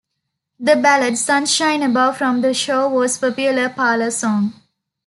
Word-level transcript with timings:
The 0.59 0.75
ballad 0.77 1.15
"Sunshine 1.19 1.83
above" 1.83 2.17
from 2.17 2.41
the 2.41 2.55
show 2.55 2.89
was 2.89 3.19
popular 3.19 3.69
parlour 3.69 4.09
song. 4.09 4.53